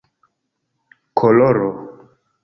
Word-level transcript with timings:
koloro 1.17 1.69